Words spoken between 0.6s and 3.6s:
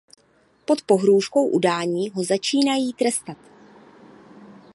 Pod pohrůžkou udání ho začínají trestat.